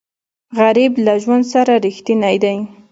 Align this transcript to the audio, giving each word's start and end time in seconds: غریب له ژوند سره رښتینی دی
غریب 0.59 0.91
له 1.05 1.13
ژوند 1.23 1.45
سره 1.53 1.73
رښتینی 1.85 2.37
دی 2.43 2.55